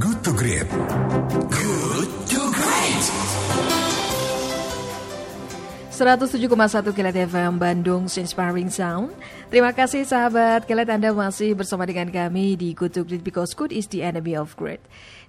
Good 0.00 0.18
to 0.24 0.32
Great. 0.32 0.64
Good 1.52 2.08
to 2.32 2.40
Great. 2.56 3.04
107,1 5.92 6.96
Kilat 6.96 7.12
FM 7.12 7.60
Bandung 7.60 8.08
Inspiring 8.08 8.72
Sound. 8.72 9.12
Terima 9.52 9.76
kasih 9.76 10.08
sahabat 10.08 10.64
Kilat 10.64 10.88
Anda 10.88 11.12
masih 11.12 11.52
bersama 11.52 11.84
dengan 11.84 12.08
kami 12.08 12.56
di 12.56 12.72
Good 12.72 12.96
to 12.96 13.04
Great 13.04 13.20
because 13.20 13.52
good 13.52 13.68
is 13.68 13.84
the 13.92 14.00
enemy 14.00 14.32
of 14.32 14.56
great. 14.56 14.80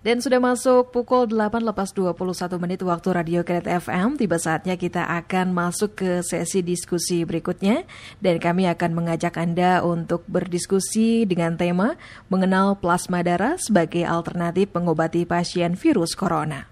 Dan 0.01 0.17
sudah 0.17 0.41
masuk 0.41 0.89
pukul 0.89 1.29
8 1.29 1.61
lepas 1.61 1.93
21 1.93 2.57
menit 2.57 2.81
waktu 2.81 3.13
Radio 3.13 3.45
Kilat 3.45 3.69
FM. 3.69 4.17
Tiba 4.17 4.41
saatnya 4.41 4.73
kita 4.73 5.05
akan 5.05 5.53
masuk 5.53 5.93
ke 5.93 6.25
sesi 6.25 6.65
diskusi 6.65 7.21
berikutnya. 7.21 7.85
Dan 8.17 8.41
kami 8.41 8.65
akan 8.65 8.97
mengajak 8.97 9.37
Anda 9.37 9.85
untuk 9.85 10.25
berdiskusi 10.25 11.29
dengan 11.29 11.53
tema 11.53 12.01
mengenal 12.33 12.81
plasma 12.81 13.21
darah 13.21 13.61
sebagai 13.61 14.01
alternatif 14.01 14.73
mengobati 14.73 15.21
pasien 15.29 15.77
virus 15.77 16.17
corona. 16.17 16.65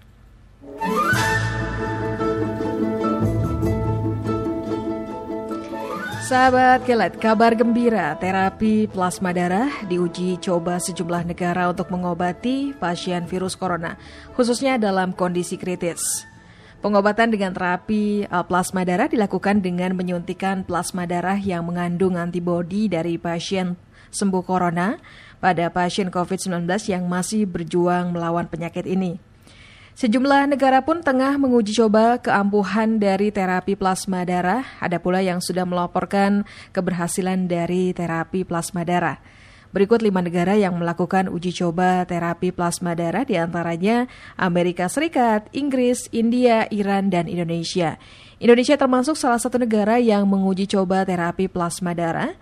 Sahabat 6.30 6.86
Kelet, 6.86 7.18
kabar 7.18 7.58
gembira 7.58 8.14
terapi 8.14 8.86
plasma 8.86 9.34
darah 9.34 9.66
diuji 9.90 10.38
coba 10.38 10.78
sejumlah 10.78 11.26
negara 11.26 11.66
untuk 11.66 11.90
mengobati 11.90 12.70
pasien 12.78 13.26
virus 13.26 13.58
corona, 13.58 13.98
khususnya 14.38 14.78
dalam 14.78 15.10
kondisi 15.10 15.58
kritis. 15.58 16.22
Pengobatan 16.86 17.34
dengan 17.34 17.50
terapi 17.50 18.30
uh, 18.30 18.46
plasma 18.46 18.86
darah 18.86 19.10
dilakukan 19.10 19.58
dengan 19.58 19.90
menyuntikan 19.98 20.62
plasma 20.62 21.02
darah 21.02 21.34
yang 21.34 21.66
mengandung 21.66 22.14
antibodi 22.14 22.86
dari 22.86 23.18
pasien 23.18 23.74
sembuh 24.14 24.46
corona 24.46 25.02
pada 25.42 25.66
pasien 25.74 26.14
COVID-19 26.14 26.62
yang 26.94 27.10
masih 27.10 27.42
berjuang 27.42 28.14
melawan 28.14 28.46
penyakit 28.46 28.86
ini. 28.86 29.18
Sejumlah 30.00 30.48
negara 30.48 30.80
pun 30.80 31.04
tengah 31.04 31.36
menguji 31.36 31.76
coba 31.76 32.16
keampuhan 32.16 32.96
dari 32.96 33.28
terapi 33.28 33.76
plasma 33.76 34.24
darah. 34.24 34.64
Ada 34.80 34.96
pula 34.96 35.20
yang 35.20 35.44
sudah 35.44 35.68
melaporkan 35.68 36.48
keberhasilan 36.72 37.44
dari 37.44 37.92
terapi 37.92 38.48
plasma 38.48 38.80
darah. 38.80 39.20
Berikut 39.76 40.00
lima 40.00 40.24
negara 40.24 40.56
yang 40.56 40.80
melakukan 40.80 41.28
uji 41.28 41.52
coba 41.52 42.08
terapi 42.08 42.48
plasma 42.48 42.96
darah 42.96 43.28
di 43.28 43.36
antaranya 43.36 44.08
Amerika 44.40 44.88
Serikat, 44.88 45.52
Inggris, 45.52 46.08
India, 46.16 46.64
Iran, 46.72 47.12
dan 47.12 47.28
Indonesia. 47.28 48.00
Indonesia 48.40 48.80
termasuk 48.80 49.20
salah 49.20 49.36
satu 49.36 49.60
negara 49.60 50.00
yang 50.00 50.24
menguji 50.24 50.64
coba 50.64 51.04
terapi 51.04 51.44
plasma 51.44 51.92
darah. 51.92 52.32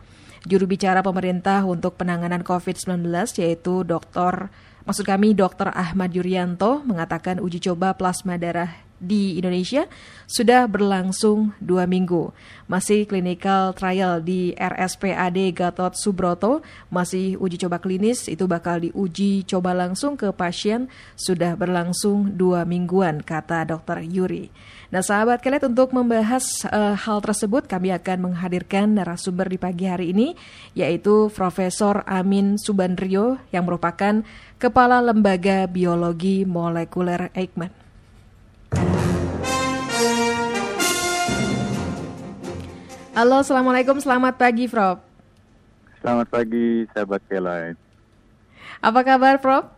Juru 0.46 0.70
bicara 0.70 1.02
pemerintah 1.02 1.66
untuk 1.66 1.98
penanganan 1.98 2.46
COVID-19 2.46 3.02
yaitu 3.42 3.82
Dr. 3.82 4.46
Maksud 4.89 5.05
kami 5.05 5.36
Dr. 5.36 5.69
Ahmad 5.69 6.17
Yuryanto 6.17 6.81
mengatakan 6.81 7.44
uji 7.44 7.61
coba 7.61 7.92
plasma 7.92 8.41
darah 8.41 8.72
di 8.97 9.36
Indonesia 9.36 9.84
sudah 10.25 10.64
berlangsung 10.64 11.53
dua 11.61 11.84
minggu. 11.84 12.33
Masih 12.72 13.05
clinical 13.05 13.77
trial 13.77 14.25
di 14.25 14.56
RSPAD 14.56 15.53
Gatot 15.53 15.92
Subroto, 15.92 16.64
masih 16.89 17.36
uji 17.36 17.61
coba 17.61 17.84
klinis 17.84 18.33
itu 18.33 18.48
bakal 18.48 18.81
diuji 18.81 19.44
coba 19.44 19.77
langsung 19.77 20.16
ke 20.16 20.33
pasien 20.33 20.89
sudah 21.20 21.53
berlangsung 21.53 22.33
dua 22.41 22.64
mingguan, 22.64 23.20
kata 23.20 23.69
Dr. 23.69 24.00
Yuri. 24.00 24.48
Nah 24.89 25.05
sahabat 25.05 25.44
kelet 25.44 25.61
untuk 25.69 25.92
membahas 25.92 26.64
uh, 26.64 26.97
hal 26.97 27.20
tersebut 27.20 27.69
kami 27.69 27.92
akan 27.92 28.33
menghadirkan 28.33 28.97
narasumber 28.97 29.44
di 29.44 29.61
pagi 29.61 29.84
hari 29.84 30.17
ini 30.17 30.33
yaitu 30.72 31.28
Profesor 31.36 32.00
Amin 32.08 32.56
Subandrio 32.56 33.36
yang 33.53 33.69
merupakan 33.69 34.25
Kepala 34.56 35.05
Lembaga 35.05 35.69
Biologi 35.69 36.48
Molekuler 36.48 37.28
Eijkman. 37.36 37.69
Halo, 43.12 43.44
Assalamualaikum, 43.44 44.00
selamat 44.00 44.41
pagi, 44.41 44.72
Prof. 44.72 45.04
Selamat 46.00 46.32
pagi, 46.32 46.88
sahabat 46.97 47.21
Kelain. 47.28 47.77
Apa 48.81 49.04
kabar, 49.04 49.37
Prof? 49.37 49.78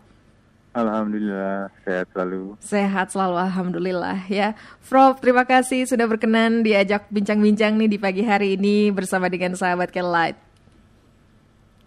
Alhamdulillah, 0.71 1.67
sehat 1.83 2.07
selalu. 2.15 2.55
Sehat 2.63 3.07
selalu, 3.11 3.37
Alhamdulillah 3.43 4.23
ya. 4.31 4.55
Prof, 4.87 5.19
terima 5.19 5.43
kasih 5.43 5.83
sudah 5.83 6.07
berkenan 6.07 6.63
diajak 6.63 7.11
bincang-bincang 7.11 7.75
nih 7.75 7.91
di 7.91 7.99
pagi 7.99 8.23
hari 8.23 8.55
ini 8.55 8.95
bersama 8.95 9.27
dengan 9.27 9.59
sahabat 9.59 9.91
Kelight. 9.91 10.39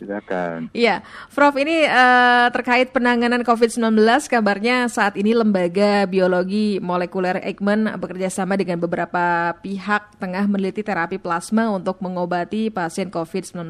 Silakan. 0.03 0.67
Iya, 0.75 0.99
Prof 1.31 1.55
ini 1.55 1.87
uh, 1.87 2.51
terkait 2.51 2.91
penanganan 2.91 3.47
COVID-19 3.47 4.03
kabarnya 4.27 4.91
saat 4.91 5.15
ini 5.15 5.31
lembaga 5.31 6.03
biologi 6.03 6.83
molekuler 6.83 7.39
Eijkman 7.39 7.87
bekerja 7.95 8.27
sama 8.27 8.59
dengan 8.59 8.83
beberapa 8.83 9.55
pihak 9.63 10.19
tengah 10.19 10.43
meneliti 10.51 10.83
terapi 10.83 11.23
plasma 11.23 11.71
untuk 11.71 12.03
mengobati 12.03 12.67
pasien 12.67 13.07
COVID-19. 13.07 13.63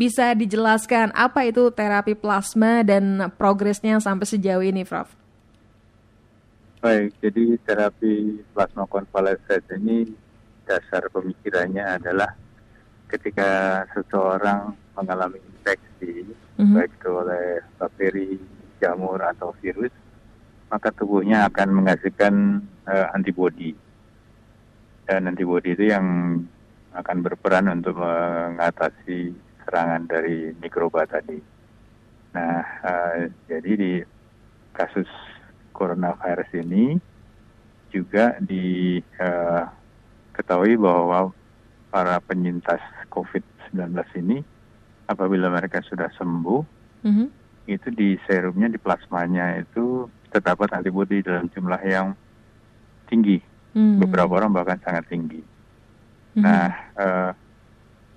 Bisa 0.00 0.32
dijelaskan 0.32 1.12
apa 1.12 1.44
itu 1.44 1.68
terapi 1.68 2.16
plasma 2.16 2.80
dan 2.80 3.28
progresnya 3.36 4.00
sampai 4.00 4.24
sejauh 4.24 4.64
ini, 4.64 4.80
Prof? 4.80 5.12
Baik, 6.80 7.12
jadi 7.20 7.60
terapi 7.68 8.40
plasma 8.56 8.88
konvalesen 8.88 9.60
ini 9.76 10.08
dasar 10.64 11.04
pemikirannya 11.12 12.00
adalah 12.00 12.32
ketika 13.12 13.84
seseorang 13.92 14.72
mengalami 14.96 15.36
infeksi, 15.36 16.24
mm-hmm. 16.56 16.80
baik 16.80 16.96
itu 16.96 17.10
oleh 17.12 17.60
bakteri, 17.76 18.40
jamur 18.80 19.20
atau 19.20 19.52
virus, 19.60 19.92
maka 20.72 20.88
tubuhnya 20.96 21.44
akan 21.52 21.76
menghasilkan 21.76 22.64
uh, 22.88 23.12
antibodi. 23.12 23.76
Dan 25.04 25.28
antibodi 25.28 25.76
itu 25.76 25.92
yang 25.92 26.06
akan 26.96 27.16
berperan 27.20 27.68
untuk 27.68 28.00
mengatasi 28.00 29.49
serangan 29.70 30.10
dari 30.10 30.50
mikroba 30.58 31.06
tadi. 31.06 31.38
Nah, 32.34 32.58
uh, 32.82 33.30
jadi 33.46 33.70
di 33.78 34.02
kasus 34.74 35.06
coronavirus 35.70 36.50
ini 36.58 36.98
juga 37.94 38.34
diketahui 38.42 40.74
uh, 40.74 40.82
bahwa 40.82 41.30
para 41.94 42.18
penyintas 42.18 42.82
COVID-19 43.14 43.94
ini 44.18 44.42
apabila 45.06 45.54
mereka 45.54 45.78
sudah 45.86 46.10
sembuh, 46.18 46.62
mm-hmm. 47.06 47.26
itu 47.70 47.88
di 47.94 48.18
serumnya, 48.26 48.66
di 48.66 48.78
plasmanya 48.78 49.62
itu 49.62 50.10
terdapat 50.34 50.74
antibodi 50.74 51.22
dalam 51.22 51.46
jumlah 51.50 51.82
yang 51.86 52.14
tinggi. 53.06 53.38
Mm-hmm. 53.74 53.98
Beberapa 54.02 54.42
orang 54.42 54.50
bahkan 54.50 54.82
sangat 54.82 55.06
tinggi. 55.06 55.42
Mm-hmm. 55.42 56.42
Nah, 56.42 56.70
uh, 56.98 57.30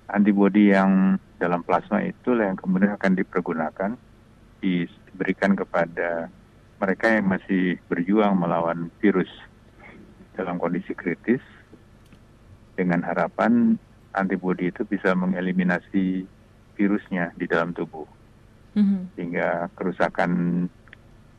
antibodi 0.08 0.72
yang 0.72 1.16
dalam 1.40 1.64
plasma 1.64 2.04
itu 2.04 2.36
yang 2.36 2.56
kemudian 2.56 2.96
akan 2.96 3.12
dipergunakan, 3.16 3.90
diberikan 4.60 5.52
kepada 5.56 6.28
mereka 6.80 7.06
yang 7.12 7.28
masih 7.28 7.80
berjuang 7.88 8.36
melawan 8.36 8.92
virus 9.00 9.30
dalam 10.34 10.58
kondisi 10.58 10.92
kritis, 10.92 11.40
dengan 12.74 13.06
harapan 13.06 13.78
antibodi 14.14 14.70
itu 14.70 14.82
bisa 14.86 15.14
mengeliminasi 15.14 16.26
virusnya 16.74 17.30
di 17.38 17.46
dalam 17.46 17.70
tubuh. 17.70 18.06
Mm-hmm. 18.74 19.00
Sehingga 19.14 19.70
kerusakan 19.78 20.30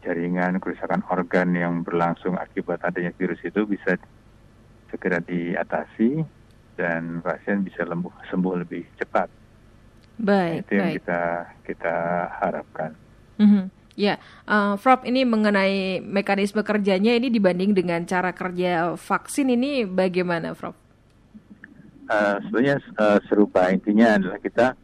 jaringan, 0.05 0.63
kerusakan 0.63 1.03
organ 1.11 1.51
yang 1.57 1.83
berlangsung 1.83 2.39
akibat 2.39 2.79
adanya 2.87 3.11
virus 3.19 3.41
itu 3.43 3.67
bisa 3.67 3.99
segera 4.87 5.19
diatasi 5.19 6.23
dan 6.75 7.23
pasien 7.23 7.63
bisa 7.63 7.83
lembuh, 7.87 8.11
sembuh 8.29 8.63
lebih 8.63 8.83
cepat. 8.99 9.27
Baik, 10.15 10.67
itu 10.67 10.73
yang 10.79 10.89
baik. 10.91 10.97
kita 11.03 11.21
kita 11.67 11.95
harapkan. 12.39 12.91
Mm-hmm. 13.35 13.65
Ya, 13.95 14.19
uh, 14.47 14.75
Prof, 14.75 15.07
ini 15.07 15.23
mengenai 15.23 16.03
mekanisme 16.03 16.59
kerjanya 16.67 17.15
ini 17.15 17.31
dibanding 17.31 17.71
dengan 17.71 18.03
cara 18.03 18.35
kerja 18.35 18.99
vaksin 18.99 19.47
ini 19.55 19.87
bagaimana, 19.87 20.51
Prof? 20.51 20.75
Uh, 22.05 22.37
sebenarnya 22.47 22.77
uh, 22.99 23.19
serupa 23.25 23.71
intinya 23.71 24.19
adalah 24.19 24.37
kita 24.37 24.75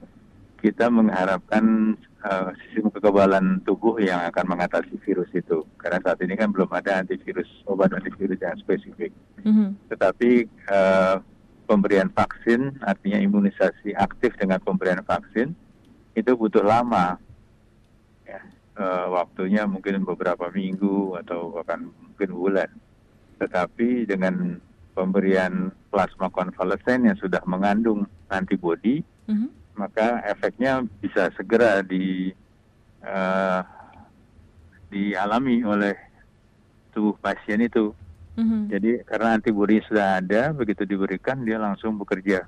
kita 0.64 0.88
mengharapkan 0.88 1.94
uh, 2.24 2.50
sistem 2.64 2.90
kekebalan 2.94 3.60
tubuh 3.68 4.00
yang 4.00 4.24
akan 4.32 4.56
mengatasi 4.56 4.96
virus 5.04 5.28
itu. 5.36 5.66
Karena 5.76 6.00
saat 6.00 6.22
ini 6.24 6.34
kan 6.40 6.54
belum 6.54 6.72
ada 6.72 7.04
antivirus, 7.04 7.50
obat 7.68 7.92
antivirus 7.92 8.40
yang 8.40 8.56
spesifik. 8.64 9.12
Mm-hmm. 9.44 9.70
Tetapi 9.92 10.32
uh, 10.72 11.16
pemberian 11.72 12.12
vaksin, 12.12 12.76
artinya 12.84 13.24
imunisasi 13.24 13.96
aktif 13.96 14.36
dengan 14.36 14.60
pemberian 14.60 15.00
vaksin, 15.08 15.56
itu 16.20 16.32
butuh 16.36 16.68
lama. 16.68 17.16
Ya, 18.28 18.44
uh, 18.76 19.16
waktunya 19.16 19.64
mungkin 19.64 20.04
beberapa 20.04 20.52
minggu 20.52 21.16
atau 21.24 21.56
bahkan 21.56 21.88
mungkin 21.88 22.30
bulan. 22.36 22.70
Tetapi 23.40 24.04
dengan 24.04 24.60
pemberian 24.92 25.72
plasma 25.88 26.28
konvalesen 26.28 27.08
yang 27.08 27.16
sudah 27.16 27.40
mengandung 27.48 28.04
antibodi, 28.28 29.00
mm-hmm 29.32 29.62
maka 29.76 30.22
efeknya 30.28 30.84
bisa 31.00 31.32
segera 31.34 31.82
di 31.82 32.30
uh, 33.02 33.62
dialami 34.92 35.64
oleh 35.64 35.96
tubuh 36.92 37.16
pasien 37.18 37.64
itu. 37.64 37.96
Mm-hmm. 38.40 38.62
Jadi 38.72 38.92
karena 39.04 39.28
antibodi 39.36 39.78
sudah 39.84 40.24
ada, 40.24 40.56
begitu 40.56 40.88
diberikan 40.88 41.44
dia 41.44 41.60
langsung 41.60 42.00
bekerja 42.00 42.48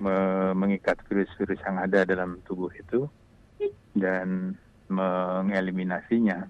me- 0.00 0.52
mengikat 0.56 1.00
virus-virus 1.08 1.60
yang 1.64 1.76
ada 1.80 2.04
dalam 2.04 2.40
tubuh 2.44 2.68
itu 2.76 3.08
dan 3.96 4.56
mengeliminasinya. 4.90 6.48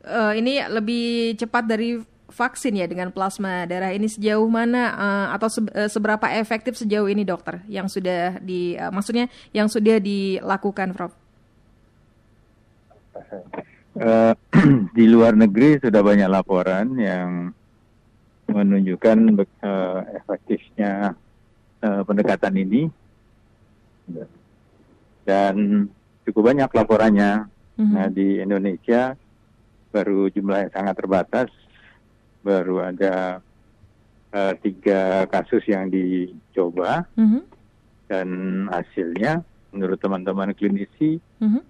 Uh, 0.00 0.32
ini 0.32 0.64
lebih 0.64 1.36
cepat 1.36 1.68
dari 1.68 2.00
vaksin 2.30 2.78
ya 2.78 2.86
dengan 2.86 3.10
plasma 3.10 3.66
darah 3.66 3.92
ini 3.92 4.06
sejauh 4.06 4.46
mana 4.46 4.96
uh, 4.96 5.26
atau 5.36 5.50
se 5.50 5.60
uh, 5.60 5.90
seberapa 5.90 6.24
efektif 6.30 6.78
sejauh 6.78 7.10
ini 7.10 7.26
dokter 7.26 7.60
yang 7.66 7.90
sudah 7.90 8.38
di 8.40 8.78
uh, 8.78 8.88
maksudnya 8.88 9.28
yang 9.50 9.66
sudah 9.66 9.98
dilakukan 10.00 10.94
Prof? 10.96 11.12
Uh, 13.98 14.32
di 14.96 15.04
luar 15.10 15.36
negeri 15.36 15.82
sudah 15.82 16.00
banyak 16.00 16.30
laporan 16.30 16.96
yang 16.96 17.52
menunjukkan 18.50 19.18
uh, 19.62 20.00
efektifnya 20.18 21.14
uh, 21.80 22.02
pendekatan 22.02 22.54
ini 22.58 22.90
dan 25.24 25.86
cukup 26.26 26.52
banyak 26.54 26.70
laporannya. 26.70 27.46
Mm-hmm. 27.78 27.94
Nah 27.96 28.06
di 28.10 28.28
Indonesia 28.42 29.14
baru 29.90 30.30
jumlah 30.30 30.68
yang 30.68 30.72
sangat 30.74 30.94
terbatas, 30.98 31.48
baru 32.42 32.90
ada 32.90 33.40
uh, 34.34 34.52
tiga 34.60 35.26
kasus 35.30 35.64
yang 35.66 35.88
dicoba 35.88 37.06
mm-hmm. 37.16 37.42
dan 38.10 38.28
hasilnya 38.68 39.42
menurut 39.70 39.98
teman-teman 40.02 40.50
klinisi 40.52 41.22
mm-hmm. 41.40 41.62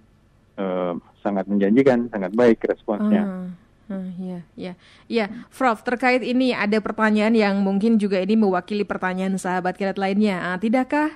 uh, 0.57 0.93
sangat 1.21 1.45
menjanjikan, 1.45 2.09
sangat 2.09 2.31
baik 2.33 2.59
responsnya. 2.65 3.23
Uh. 3.23 3.49
Uh, 3.91 4.07
ya, 4.15 4.39
ya, 4.55 4.73
ya, 5.11 5.25
Prof. 5.51 5.83
Terkait 5.83 6.23
ini 6.23 6.55
ada 6.55 6.79
pertanyaan 6.79 7.35
yang 7.35 7.59
mungkin 7.59 7.99
juga 7.99 8.23
ini 8.23 8.39
mewakili 8.39 8.87
pertanyaan 8.87 9.35
sahabat 9.35 9.75
kilat 9.75 9.99
lainnya. 9.99 10.39
Uh, 10.39 10.57
tidakkah 10.57 11.11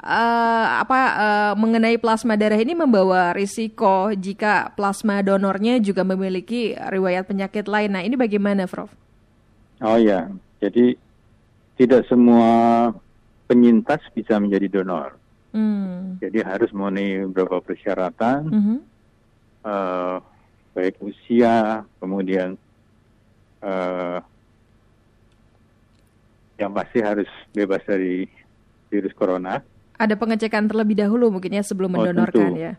uh, 0.00 0.66
apa 0.80 1.00
uh, 1.20 1.52
mengenai 1.60 2.00
plasma 2.00 2.40
darah 2.40 2.56
ini 2.56 2.72
membawa 2.72 3.36
risiko 3.36 4.08
jika 4.16 4.72
plasma 4.72 5.20
donornya 5.20 5.76
juga 5.84 6.00
memiliki 6.00 6.72
riwayat 6.72 7.28
penyakit 7.28 7.68
lain? 7.68 7.92
Nah, 7.92 8.00
ini 8.00 8.16
bagaimana, 8.16 8.64
Prof? 8.64 8.88
Oh 9.84 10.00
ya, 10.00 10.32
jadi 10.64 10.96
tidak 11.76 12.08
semua 12.08 12.88
penyintas 13.44 14.00
bisa 14.16 14.40
menjadi 14.40 14.80
donor. 14.80 15.20
Hmm. 15.52 16.16
Jadi 16.18 16.40
harus 16.40 16.72
memenuhi 16.72 17.28
beberapa 17.28 17.60
persyaratan. 17.60 18.40
Mm 18.48 18.62
-hmm 18.64 18.78
uh, 19.64 20.16
baik 20.74 20.98
usia, 21.00 21.86
kemudian 22.02 22.58
uh, 23.62 24.18
yang 26.58 26.70
pasti 26.74 26.98
harus 27.00 27.30
bebas 27.54 27.82
dari 27.86 28.26
virus 28.90 29.14
corona. 29.14 29.62
Ada 29.94 30.18
pengecekan 30.18 30.66
terlebih 30.66 30.98
dahulu 30.98 31.30
mungkin 31.30 31.54
ya 31.54 31.62
sebelum 31.62 31.94
oh, 31.94 32.02
mendonorkan 32.02 32.50
tentu. 32.50 32.58
ya. 32.58 32.72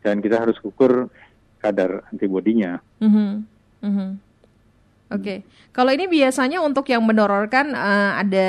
Dan 0.00 0.24
kita 0.24 0.40
harus 0.40 0.56
ukur 0.64 1.12
kadar 1.60 2.08
antibodinya. 2.08 2.80
Mm 3.04 3.10
-hmm. 3.12 3.30
Mm 3.84 3.92
-hmm. 3.92 4.10
Oke, 5.10 5.18
okay. 5.26 5.38
kalau 5.74 5.90
ini 5.90 6.06
biasanya 6.06 6.62
untuk 6.62 6.86
yang 6.86 7.02
mendonorkan 7.02 7.74
uh, 7.74 8.14
ada 8.14 8.48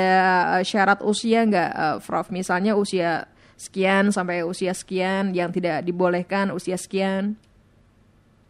syarat 0.62 1.02
usia 1.02 1.42
nggak, 1.42 1.70
uh, 1.74 1.98
Prof? 1.98 2.30
Misalnya 2.30 2.78
usia 2.78 3.26
sekian 3.58 4.14
sampai 4.14 4.46
usia 4.46 4.70
sekian, 4.70 5.34
yang 5.34 5.50
tidak 5.50 5.82
dibolehkan 5.82 6.54
usia 6.54 6.78
sekian? 6.78 7.34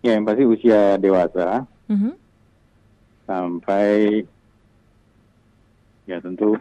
Ya, 0.02 0.18
yang 0.18 0.26
pasti 0.26 0.42
usia 0.42 0.98
dewasa 0.98 1.62
mm-hmm. 1.86 2.12
sampai 3.22 4.26
ya 6.10 6.18
tentu 6.18 6.58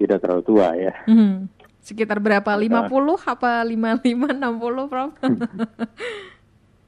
tidak 0.00 0.18
terlalu 0.24 0.42
tua 0.48 0.68
ya. 0.74 0.96
Mm-hmm. 1.04 1.34
Sekitar 1.82 2.22
berapa? 2.22 2.56
50 2.56 2.88
apa 3.26 3.60
55 3.68 4.40
60 4.40 4.90
Prof? 4.90 5.10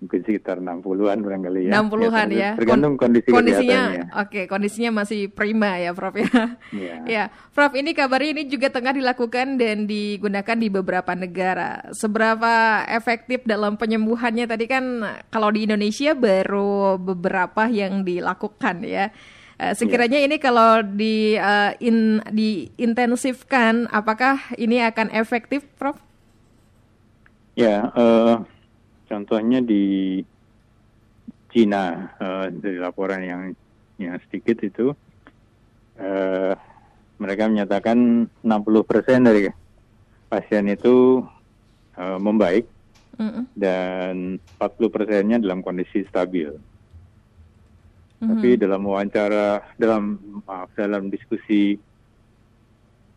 mungkin 0.05 0.21
sekitar 0.21 0.61
60-an 0.61 1.19
barangkali 1.25 1.61
ya. 1.67 1.73
60-an 1.81 2.29
ya. 2.29 2.37
ya. 2.37 2.51
Tergantung 2.61 3.01
kondisi 3.01 3.33
kondisinya. 3.33 4.13
Oke, 4.21 4.29
okay, 4.29 4.45
kondisinya 4.45 5.01
masih 5.01 5.33
prima 5.33 5.81
ya, 5.81 5.97
Prof 5.97 6.13
ya. 6.21 6.61
Ya, 7.09 7.25
Prof 7.57 7.73
ini 7.73 7.97
kabarnya 7.97 8.37
ini 8.37 8.45
juga 8.53 8.69
tengah 8.69 8.93
dilakukan 8.93 9.57
dan 9.57 9.89
digunakan 9.89 10.57
di 10.61 10.69
beberapa 10.69 11.17
negara. 11.17 11.89
Seberapa 11.97 12.85
efektif 12.85 13.49
dalam 13.49 13.81
penyembuhannya 13.81 14.45
tadi 14.45 14.69
kan 14.69 14.85
kalau 15.33 15.49
di 15.49 15.65
Indonesia 15.65 16.13
baru 16.13 17.01
beberapa 17.01 17.65
yang 17.73 18.05
dilakukan 18.05 18.85
ya. 18.85 19.09
Uh, 19.55 19.71
sekiranya 19.73 20.19
yeah. 20.21 20.27
ini 20.29 20.37
kalau 20.43 20.83
di 20.83 21.39
uh, 21.39 21.73
in 21.79 22.21
diintensifkan 22.29 23.89
apakah 23.89 24.37
ini 24.61 24.85
akan 24.85 25.15
efektif, 25.15 25.65
Prof? 25.81 25.97
Ya, 27.55 27.89
uh, 27.95 28.43
Contohnya 29.05 29.61
di 29.61 30.21
Cina 31.55 32.11
uh, 32.19 32.47
dari 32.51 32.79
laporan 32.83 33.23
yang 33.23 33.43
yang 34.01 34.19
sedikit 34.27 34.59
itu 34.67 34.91
uh, 36.03 36.53
mereka 37.23 37.47
menyatakan 37.47 38.27
60% 38.43 39.23
dari 39.23 39.47
pasien 40.27 40.67
itu 40.67 41.23
uh, 41.95 42.19
membaik 42.19 42.67
mm 43.23 43.29
-hmm. 43.31 43.45
dan 43.55 44.15
40 44.59 44.91
persennya 44.91 45.39
dalam 45.39 45.63
kondisi 45.63 46.03
stabil. 46.11 46.51
Mm 46.51 46.59
-hmm. 48.19 48.29
Tapi 48.35 48.49
dalam 48.59 48.83
wawancara, 48.83 49.63
dalam 49.79 50.19
maaf, 50.43 50.75
dalam 50.75 51.07
diskusi 51.07 51.79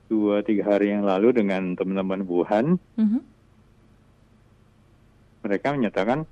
dua 0.07 0.45
tiga 0.45 0.77
hari 0.77 0.93
yang 0.93 1.03
lalu 1.03 1.33
dengan 1.33 1.73
teman-teman 1.73 2.21
Wuhan, 2.21 2.77
mm 3.01 3.07
-hmm 3.07 3.36
mereka 5.41 5.73
menyatakan 5.73 6.23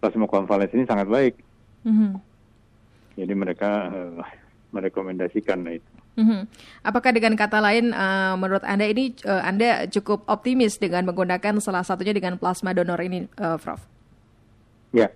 plasma 0.00 0.26
konvalesen 0.26 0.82
ini 0.82 0.86
sangat 0.88 1.06
baik. 1.06 1.34
Mm-hmm. 1.84 2.12
Jadi 3.20 3.32
mereka 3.36 3.70
uh, 3.90 4.22
merekomendasikan 4.72 5.60
itu. 5.68 5.90
Mm-hmm. 6.18 6.40
Apakah 6.84 7.10
dengan 7.14 7.34
kata 7.38 7.62
lain, 7.62 7.94
uh, 7.94 8.34
menurut 8.34 8.64
anda 8.66 8.84
ini 8.84 9.14
uh, 9.24 9.42
anda 9.46 9.86
cukup 9.88 10.26
optimis 10.26 10.76
dengan 10.76 11.06
menggunakan 11.06 11.62
salah 11.62 11.86
satunya 11.86 12.12
dengan 12.12 12.36
plasma 12.36 12.74
donor 12.74 12.98
ini, 13.00 13.30
uh, 13.38 13.56
Prof? 13.56 13.80
Ya, 14.90 15.06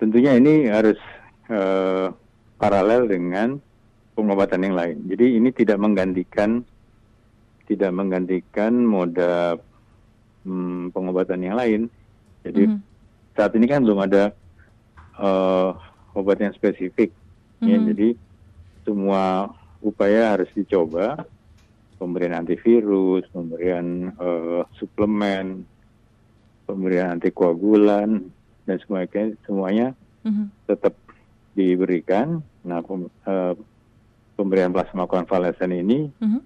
tentunya 0.00 0.34
ini 0.40 0.66
harus 0.66 0.96
uh, 1.52 2.08
paralel 2.56 3.04
dengan 3.06 3.60
pengobatan 4.16 4.64
yang 4.64 4.74
lain. 4.74 4.96
Jadi 5.06 5.38
ini 5.38 5.52
tidak 5.52 5.78
menggantikan 5.78 6.64
tidak 7.68 7.92
menggantikan 7.92 8.72
moda 8.80 9.60
hmm, 10.48 10.90
pengobatan 10.90 11.44
yang 11.44 11.54
lain. 11.60 11.80
Jadi 12.48 12.64
mm 12.64 12.72
-hmm. 12.74 13.36
saat 13.36 13.52
ini 13.52 13.66
kan 13.68 13.84
belum 13.84 14.00
ada 14.00 14.32
uh, 15.20 15.76
obat 16.16 16.40
yang 16.40 16.56
spesifik. 16.56 17.12
Mm 17.12 17.20
-hmm. 17.60 17.68
ya, 17.68 17.76
mm-hmm. 17.76 17.88
jadi 17.92 18.08
semua 18.88 19.24
upaya 19.84 20.32
harus 20.32 20.48
dicoba, 20.56 21.28
pemberian 22.00 22.40
antivirus, 22.40 23.28
pemberian 23.30 24.16
uh, 24.16 24.64
suplemen, 24.80 25.68
pemberian 26.64 27.20
antikoagulan 27.20 28.32
dan 28.64 28.76
semuanya 28.84 29.36
semuanya 29.44 29.86
mm 30.24 30.32
-hmm. 30.32 30.46
tetap 30.64 30.94
diberikan. 31.52 32.40
Nah, 32.64 32.80
pem, 32.80 33.12
uh, 33.28 33.54
pemberian 34.38 34.72
plasma 34.72 35.04
konvalesen 35.04 35.74
ini 35.74 36.08
mm 36.08 36.28
-hmm. 36.28 36.40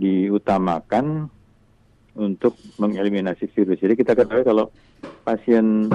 diutamakan 0.00 1.28
untuk 2.16 2.56
mengeliminasi 2.76 3.48
virus. 3.52 3.80
Jadi 3.80 3.94
kita 3.96 4.12
ketahui 4.12 4.44
kalau 4.44 4.68
pasien 5.22 5.86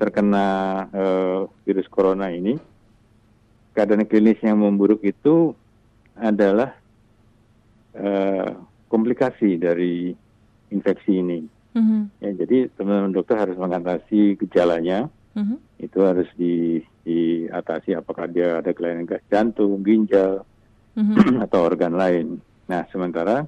terkena 0.00 0.48
uh, 0.90 1.44
virus 1.68 1.86
corona 1.92 2.32
ini, 2.32 2.56
keadaan 3.76 4.08
klinis 4.08 4.40
yang 4.40 4.60
memburuk 4.60 5.04
itu 5.04 5.52
adalah 6.16 6.72
uh, 7.96 8.56
komplikasi 8.88 9.60
dari 9.60 10.16
infeksi 10.72 11.20
ini. 11.20 11.40
Mm-hmm. 11.70 12.02
Ya, 12.18 12.30
jadi 12.42 12.58
teman-teman 12.74 13.14
dokter 13.14 13.38
harus 13.38 13.54
mengatasi 13.54 14.34
gejalanya. 14.40 15.06
Mm-hmm. 15.38 15.58
Itu 15.78 16.02
harus 16.02 16.26
di, 16.34 16.82
diatasi 17.06 17.94
apakah 17.94 18.26
dia 18.26 18.58
ada 18.58 18.74
kelainan 18.74 19.06
gas 19.06 19.22
jantung, 19.30 19.78
ginjal, 19.86 20.42
mm-hmm. 20.98 21.38
atau 21.46 21.60
organ 21.62 21.94
lain. 21.94 22.42
Nah, 22.66 22.82
sementara 22.90 23.46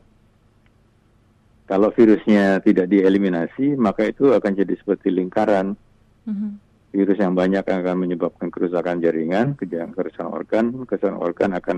kalau 1.67 1.89
virusnya 1.95 2.59
tidak 2.61 2.91
dieliminasi, 2.91 3.79
maka 3.79 4.11
itu 4.11 4.35
akan 4.35 4.53
jadi 4.53 4.75
seperti 4.77 5.15
lingkaran. 5.15 5.79
Mm-hmm. 6.27 6.51
Virus 6.93 7.19
yang 7.19 7.33
banyak 7.33 7.65
akan 7.65 7.97
menyebabkan 7.97 8.53
kerusakan 8.53 9.01
jaringan, 9.01 9.57
kerusakan 9.57 10.29
organ, 10.29 10.85
kerusakan 10.85 11.17
organ 11.17 11.51
akan 11.57 11.77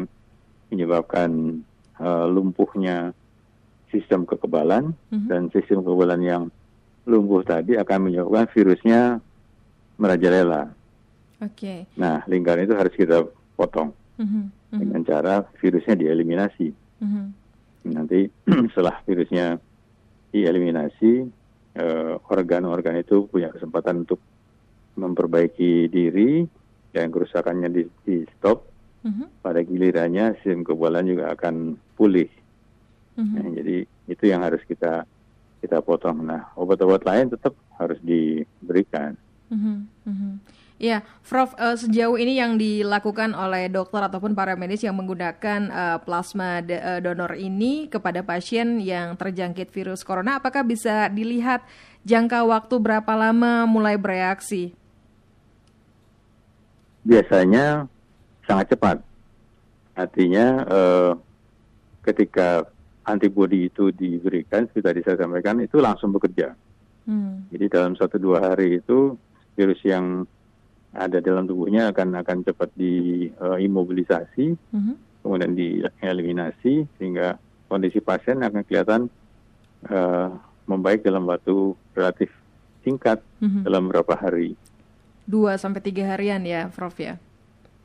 menyebabkan 0.75 1.63
uh, 2.03 2.27
lumpuhnya 2.27 3.15
sistem 3.95 4.27
kekebalan 4.27 4.91
mm-hmm. 5.15 5.29
dan 5.31 5.43
sistem 5.55 5.87
kekebalan 5.87 6.23
yang 6.27 6.43
lumpuh 7.07 7.47
tadi 7.47 7.79
akan 7.79 8.11
menyebabkan 8.11 8.51
virusnya 8.51 9.23
merajalela. 10.01 10.75
Oke. 11.39 11.87
Okay. 11.87 12.01
Nah, 12.01 12.27
lingkaran 12.27 12.67
itu 12.67 12.75
harus 12.75 12.95
kita 12.97 13.23
potong 13.55 13.95
mm 14.19 14.27
-hmm. 14.27 14.45
dengan 14.81 15.01
cara 15.07 15.35
virusnya 15.63 15.95
dieliminasi. 15.95 16.69
Mm 17.05 17.09
-hmm. 17.09 17.25
Nanti 17.95 18.27
setelah 18.73 18.99
virusnya 19.07 19.61
dieliminasi, 20.35 21.13
eh, 21.79 22.15
organ-organ 22.27 22.99
itu 22.99 23.31
punya 23.31 23.55
kesempatan 23.55 24.03
untuk 24.03 24.19
memperbaiki 24.99 25.87
diri 25.87 26.43
dan 26.91 27.15
kerusakannya 27.15 27.71
di, 27.71 27.83
di 28.03 28.17
stop. 28.35 28.67
-hmm. 29.07 29.27
Pada 29.39 29.63
gilirannya 29.63 30.35
sistem 30.43 30.67
kekebalan 30.67 31.07
juga 31.07 31.31
akan 31.39 31.79
pulih. 31.95 32.27
-hmm. 33.15 33.31
nah, 33.31 33.49
jadi 33.63 33.77
itu 34.11 34.25
yang 34.27 34.43
harus 34.43 34.63
kita 34.67 35.07
kita 35.63 35.79
potong. 35.87 36.27
Nah, 36.27 36.51
obat-obat 36.59 37.07
lain 37.07 37.31
tetap 37.31 37.55
harus 37.79 37.97
diberikan. 38.03 39.15
Mm 39.55 39.87
-hmm. 40.03 40.33
Ya, 40.85 41.01
Prof, 41.25 41.57
uh, 41.57 41.81
sejauh 41.81 42.21
ini 42.21 42.37
yang 42.37 42.61
dilakukan 42.61 43.33
oleh 43.33 43.73
dokter 43.73 44.05
ataupun 44.05 44.37
para 44.37 44.53
medis 44.53 44.85
yang 44.85 44.93
menggunakan 44.93 45.73
uh, 45.73 45.97
plasma 46.05 46.61
uh, 46.61 47.01
donor 47.01 47.41
ini 47.41 47.89
kepada 47.89 48.21
pasien 48.21 48.85
yang 48.85 49.17
terjangkit 49.17 49.73
virus 49.73 50.05
corona, 50.05 50.37
apakah 50.37 50.61
bisa 50.61 51.09
dilihat 51.09 51.65
jangka 52.05 52.45
waktu 52.45 52.77
berapa 52.77 53.13
lama 53.17 53.65
mulai 53.65 53.97
bereaksi? 53.97 54.77
Biasanya 57.01 57.89
sangat 58.45 58.77
cepat. 58.77 59.01
Artinya 59.97 60.69
uh, 60.69 61.11
ketika 62.05 62.69
antibodi 63.09 63.73
itu 63.73 63.89
diberikan, 63.89 64.69
seperti 64.69 64.85
tadi 64.85 65.01
saya 65.01 65.17
sampaikan, 65.25 65.65
itu 65.65 65.81
langsung 65.81 66.13
bekerja. 66.13 66.53
Hmm. 67.09 67.49
Jadi 67.49 67.73
dalam 67.73 67.97
satu 67.97 68.21
dua 68.21 68.53
hari 68.53 68.85
itu 68.85 69.17
virus 69.57 69.81
yang 69.81 70.29
ada 70.95 71.19
dalam 71.19 71.45
tubuhnya 71.45 71.91
akan 71.91 72.23
akan 72.23 72.47
cepat 72.47 72.71
diimobilisasi, 72.79 74.47
uh, 74.55 74.75
mm-hmm. 74.75 74.97
kemudian 75.27 75.53
dieliminasi 75.53 76.87
sehingga 76.97 77.37
kondisi 77.67 77.99
pasien 77.99 78.39
akan 78.41 78.63
kelihatan 78.63 79.11
uh, 79.91 80.31
membaik 80.71 81.03
dalam 81.03 81.27
waktu 81.27 81.75
relatif 81.99 82.31
singkat 82.87 83.19
mm-hmm. 83.43 83.67
dalam 83.67 83.91
beberapa 83.91 84.15
hari. 84.15 84.55
Dua 85.27 85.59
sampai 85.59 85.83
tiga 85.83 86.15
harian 86.15 86.41
ya, 86.47 86.71
Prof 86.71 86.95
ya. 87.01 87.19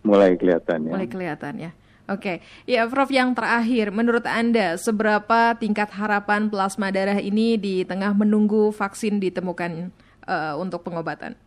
Mulai 0.05 0.37
kelihatan 0.37 0.87
ya. 0.87 0.93
Mulai 0.93 1.09
kelihatan 1.09 1.53
ya. 1.57 1.71
Oke, 2.09 2.41
okay. 2.41 2.65
ya 2.65 2.89
Prof 2.89 3.13
yang 3.13 3.37
terakhir, 3.37 3.93
menurut 3.93 4.25
Anda 4.25 4.81
seberapa 4.81 5.53
tingkat 5.61 5.93
harapan 5.93 6.49
plasma 6.49 6.89
darah 6.89 7.21
ini 7.21 7.53
di 7.53 7.85
tengah 7.85 8.17
menunggu 8.17 8.73
vaksin 8.73 9.21
ditemukan 9.21 9.93
uh, 10.25 10.57
untuk 10.57 10.81
pengobatan? 10.81 11.37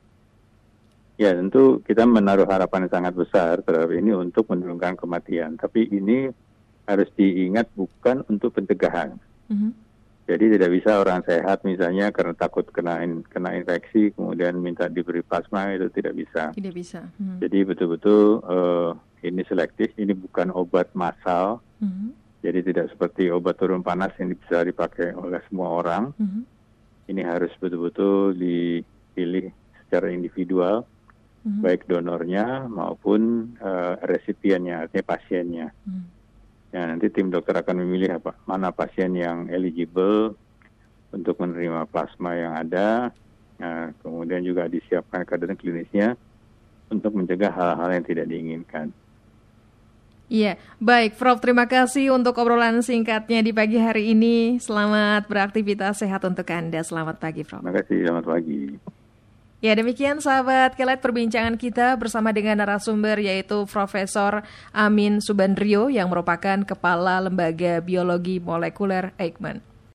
Ya 1.20 1.36
tentu 1.36 1.84
kita 1.84 2.08
menaruh 2.08 2.48
harapan 2.48 2.88
yang 2.88 2.92
sangat 2.92 3.14
besar 3.14 3.60
terhadap 3.60 3.92
ini 3.92 4.16
untuk 4.16 4.48
menurunkan 4.48 4.96
kematian. 4.96 5.60
Tapi 5.60 5.92
ini 5.92 6.32
harus 6.88 7.08
diingat 7.14 7.70
bukan 7.76 8.24
untuk 8.26 8.56
pencegahan. 8.56 9.20
Mm-hmm. 9.52 9.72
Jadi 10.22 10.44
tidak 10.54 10.70
bisa 10.70 11.02
orang 11.02 11.20
sehat 11.26 11.66
misalnya 11.66 12.14
karena 12.14 12.32
takut 12.32 12.62
kena 12.70 13.02
in, 13.02 13.26
kena 13.26 13.58
infeksi 13.58 14.14
kemudian 14.14 14.54
minta 14.54 14.86
diberi 14.86 15.20
plasma 15.20 15.74
itu 15.74 15.90
tidak 15.92 16.14
bisa. 16.14 16.54
Tidak 16.54 16.72
bisa. 16.72 17.04
Mm-hmm. 17.04 17.38
Jadi 17.42 17.58
betul-betul 17.66 18.22
uh, 18.46 18.90
ini 19.22 19.42
selektif. 19.46 19.92
Ini 19.98 20.14
bukan 20.16 20.48
obat 20.54 20.94
massal. 20.96 21.60
Mm-hmm. 21.82 22.10
Jadi 22.42 22.58
tidak 22.66 22.86
seperti 22.90 23.30
obat 23.30 23.60
turun 23.60 23.84
panas 23.86 24.10
yang 24.18 24.34
bisa 24.34 24.64
dipakai 24.66 25.14
oleh 25.14 25.38
semua 25.46 25.68
orang. 25.70 26.10
Mm-hmm. 26.16 26.42
Ini 27.12 27.22
harus 27.26 27.52
betul-betul 27.58 28.38
dipilih 28.38 29.50
secara 29.84 30.08
individual 30.08 30.86
hmm. 31.46 31.62
baik 31.62 31.86
donornya 31.86 32.66
maupun 32.66 33.52
uh, 33.58 33.98
resipiennya, 34.06 34.86
artinya 34.86 35.04
pasiennya. 35.06 35.68
Hmm. 35.86 36.04
Ya, 36.72 36.88
nanti 36.88 37.12
tim 37.12 37.28
dokter 37.28 37.52
akan 37.52 37.84
memilih 37.84 38.16
apa, 38.16 38.32
mana 38.48 38.72
pasien 38.72 39.12
yang 39.12 39.52
eligible 39.52 40.32
untuk 41.12 41.36
menerima 41.36 41.84
plasma 41.92 42.32
yang 42.32 42.56
ada, 42.56 43.12
nah, 43.60 43.92
kemudian 44.00 44.40
juga 44.40 44.64
disiapkan 44.64 45.28
keadaan 45.28 45.60
klinisnya 45.60 46.16
untuk 46.88 47.12
mencegah 47.12 47.52
hal-hal 47.52 48.00
yang 48.00 48.04
tidak 48.08 48.24
diinginkan. 48.24 48.88
Iya, 50.32 50.56
baik 50.80 51.20
Prof. 51.20 51.44
Terima 51.44 51.68
kasih 51.68 52.16
untuk 52.16 52.40
obrolan 52.40 52.80
singkatnya 52.80 53.44
di 53.44 53.52
pagi 53.52 53.76
hari 53.76 54.16
ini. 54.16 54.56
Selamat 54.56 55.28
beraktivitas 55.28 56.00
sehat 56.00 56.24
untuk 56.24 56.48
Anda. 56.48 56.80
Selamat 56.80 57.20
pagi, 57.20 57.44
Prof. 57.44 57.60
Terima 57.60 57.76
kasih, 57.76 57.98
selamat 58.08 58.24
pagi. 58.24 58.60
Ya 59.62 59.78
demikian 59.78 60.18
sahabat 60.18 60.74
kelet 60.74 60.98
perbincangan 60.98 61.54
kita 61.54 61.94
bersama 61.94 62.34
dengan 62.34 62.58
narasumber 62.58 63.14
yaitu 63.22 63.62
Profesor 63.70 64.42
Amin 64.74 65.22
Subandrio 65.22 65.86
yang 65.86 66.10
merupakan 66.10 66.66
Kepala 66.66 67.22
Lembaga 67.22 67.78
Biologi 67.78 68.42
Molekuler 68.42 69.14
Eijkman. 69.22 69.71